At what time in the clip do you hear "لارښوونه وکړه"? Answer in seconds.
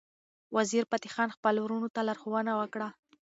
2.07-2.89